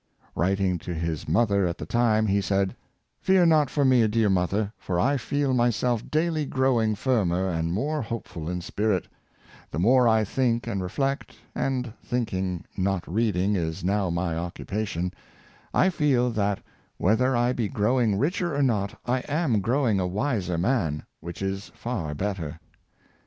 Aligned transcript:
'^ 0.23 0.23
Writing 0.33 0.79
to 0.79 0.95
his 0.95 1.29
mother 1.29 1.67
at 1.67 1.77
the 1.77 1.85
time 1.85 2.25
he 2.25 2.41
said," 2.41 2.75
Fear 3.21 3.45
not 3.45 3.67
Wisdom 3.67 3.91
Learned 3.91 4.13
yrom 4.15 4.33
Failure. 4.33 4.47
309 4.49 4.57
for 4.57 4.57
me, 4.57 4.57
dear 4.57 4.63
mother, 4.63 4.73
for 4.79 4.99
I 4.99 5.17
feel 5.17 5.53
myself 5.53 6.09
daily 6.09 6.45
growing 6.47 6.95
firmer 6.95 7.47
and 7.47 7.71
more 7.71 8.01
hopeful 8.01 8.49
in 8.49 8.61
spirit., 8.61 9.07
The 9.69 9.77
more 9.77 10.07
I 10.07 10.23
think 10.23 10.65
and 10.65 10.81
reflect— 10.81 11.35
and 11.53 11.93
thinking, 12.03 12.65
not 12.75 13.07
reading, 13.07 13.55
is 13.55 13.83
now 13.83 14.09
my 14.09 14.33
occu 14.33 14.65
pation— 14.65 15.13
I 15.71 15.91
feel 15.91 16.31
that, 16.31 16.63
whether 16.97 17.35
I 17.37 17.53
be 17.53 17.67
growing 17.67 18.17
richer 18.17 18.55
or 18.55 18.63
not, 18.63 18.99
I 19.05 19.19
am 19.29 19.61
growing 19.61 19.99
a 19.99 20.07
wiser 20.07 20.57
man, 20.57 21.03
which 21.19 21.43
is 21.43 21.71
far 21.75 22.15
better. 22.15 22.59